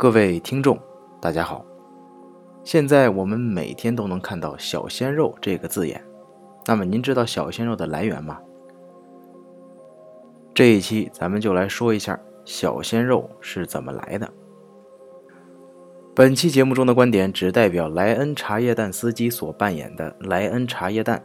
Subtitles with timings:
[0.00, 0.78] 各位听众，
[1.20, 1.64] 大家好。
[2.62, 6.00] 现在我们每天都能看到“小鲜肉”这个字眼，
[6.66, 8.38] 那么您知道小鲜肉的来源吗？
[10.54, 14.30] 这一期咱们就来说一下小鲜肉是怎么来的。
[16.14, 21.20] 本期节目中的观点只代表莱恩茶叶蛋司机所扮演的莱恩茶叶蛋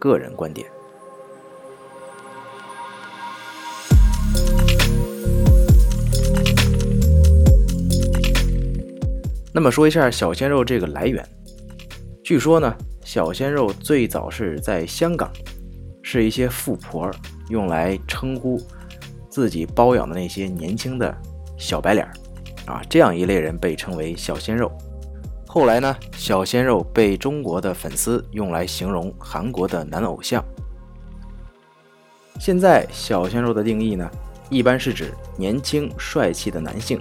[0.00, 0.68] 个人观点。
[9.60, 11.22] 那么说一下小鲜肉这个来源，
[12.24, 12.74] 据说呢，
[13.04, 15.30] 小鲜肉最早是在香港，
[16.02, 17.10] 是一些富婆
[17.50, 18.58] 用来称呼
[19.28, 21.14] 自己包养的那些年轻的
[21.58, 22.12] 小白脸儿。
[22.72, 24.72] 啊，这样一类人被称为小鲜肉。
[25.46, 30.42] 后来呢，小鲜肉被中国的粉丝用来形容韩国的男偶像。
[32.38, 34.10] 现在小鲜肉的定义呢，
[34.48, 36.98] 一般是指年轻帅气的男性，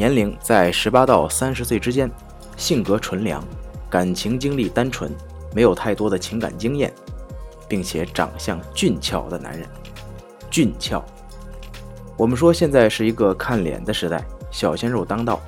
[0.00, 2.10] 年龄在十八到三十岁之间，
[2.56, 3.44] 性格纯良，
[3.90, 5.12] 感情经历单纯，
[5.54, 6.90] 没有太多的情感经验，
[7.68, 9.68] 并且长相俊俏的男人。
[10.50, 11.04] 俊俏，
[12.16, 14.24] 我们说现在是一个看脸的时代。
[14.50, 15.38] 小鲜肉当道，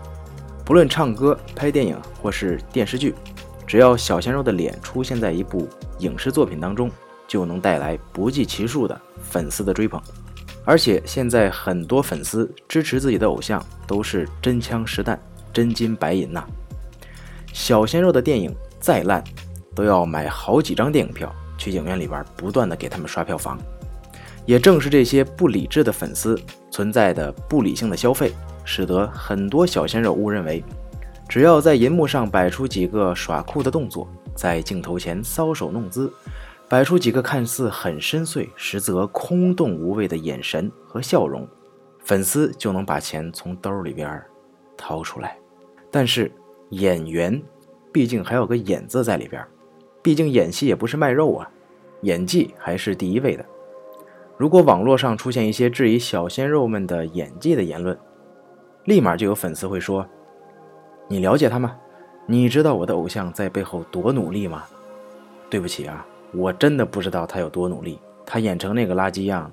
[0.66, 3.14] 不论唱歌、拍电影或是电视剧，
[3.66, 5.66] 只要小鲜肉的脸出现在一部
[6.00, 6.90] 影视作品当中，
[7.26, 9.98] 就能带来不计其数的粉丝的追捧。
[10.64, 15.20] 而且现在很多粉丝支持自己的偶像都是真枪实弹、
[15.52, 16.44] 真金白银呐。
[17.52, 19.22] 小鲜肉的电影再烂，
[19.74, 23.58] 都要买好几张电影票去影院里边不断的给他们刷票房。
[24.46, 26.40] 也正是这些不理智的粉丝
[26.70, 28.32] 存在的不理性的消费。
[28.64, 30.62] 使得很多小鲜肉误认为，
[31.28, 36.08] 只要在银幕上摆出几个耍酷的动作，在镜头前搔首弄姿，
[36.72, 41.46] 摆出几个看似很深邃，实则空洞无味的眼神和笑容，
[41.98, 44.18] 粉丝就能把钱从兜里边
[44.74, 45.36] 掏出来。
[45.90, 46.32] 但是
[46.70, 47.42] 演员
[47.92, 49.46] 毕竟还有个“演”字在里边，
[50.00, 51.50] 毕竟演戏也不是卖肉啊，
[52.04, 53.44] 演技还是第一位的。
[54.38, 57.94] 如果网络上出现一些质疑小鲜肉们的演技的言论，
[58.86, 60.06] 立马就有粉丝会说
[61.06, 61.76] ：“你了解他吗？
[62.24, 64.64] 你知道我的偶像在背后多努力吗？”
[65.50, 67.98] 对不起啊，我真的不知道他有多努力。
[68.24, 69.52] 他演成那个垃圾样。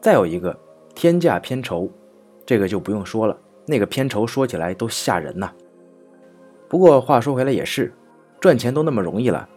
[0.00, 0.56] 再有一个
[0.94, 1.88] 天价片酬，
[2.46, 3.36] 这个就不用说了，
[3.66, 5.52] 那个片酬说起来都吓人呐。
[6.68, 7.92] 不过话说回来也是，
[8.40, 9.48] 赚钱都那么容易了，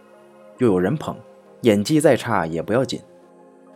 [0.58, 1.16] 又有人捧，
[1.62, 3.02] 演技再差也不要紧。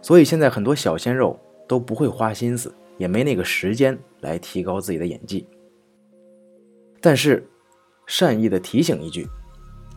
[0.02, 2.74] 所以现在很多小鲜肉都不会花心思。
[2.98, 5.48] 也没那个时间来提高自己的演技。
[7.00, 7.50] 但是，
[8.06, 9.28] 善意的提醒一句，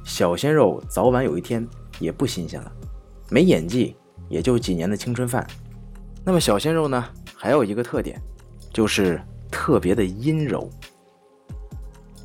[0.04, 1.68] 小鲜肉早晚有一天
[1.98, 2.72] 也不新鲜了，
[3.30, 3.96] 没演技
[4.28, 5.46] 也就几年的青春饭。
[6.24, 8.20] 那么小鲜肉呢，还有一个特点，
[8.72, 10.68] 就是特别的阴柔。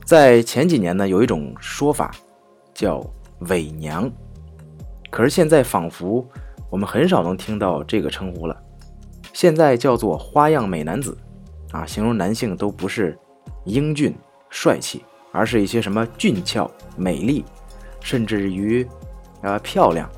[0.06, 2.16] 在前几年呢，有一种说法
[2.74, 3.06] 叫
[3.50, 4.10] 伪娘，
[5.12, 6.28] 可是现在仿佛
[6.70, 8.58] 我们很少能听到这个称呼了。
[9.34, 11.18] 现在叫做花样美男子，
[11.72, 13.18] 啊，形容男性都不是
[13.66, 14.16] 英俊
[14.50, 17.46] 帅气，而是一些什么俊俏、美丽，
[18.02, 18.88] 甚至于
[19.42, 20.10] 啊漂亮。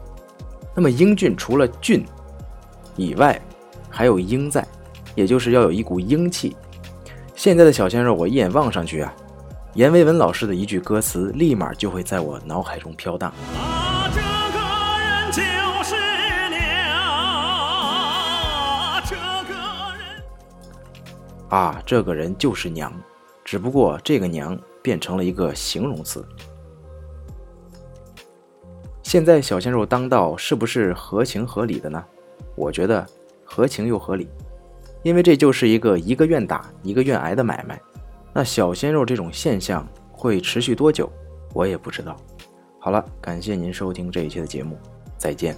[0.75, 2.05] 那么英俊除了俊
[2.95, 3.39] 以外，
[3.89, 4.65] 还有英在，
[5.15, 6.55] 也就是要有一股英气。
[7.35, 9.13] 现在的小鲜肉，我一眼望上去啊，
[9.73, 13.33] 阎维文老师的一句歌词，立马就会在我脑海中飘荡。
[21.49, 22.93] 啊，这个人就是娘，
[23.43, 26.25] 只不过这个娘变成了一个形容词。
[29.11, 32.01] 现在小鲜肉当道是不是合情合理的呢？
[32.55, 33.05] 我觉得
[33.43, 34.25] 合情又合理，
[35.03, 37.77] 因为这就是一个一个愿打一个愿挨的买卖。
[38.31, 41.11] 那小鲜肉这种现象会持续多久，
[41.53, 42.15] 我也不知道。
[42.79, 44.77] 好了，感谢您收听这一期的节目，
[45.17, 45.57] 再见。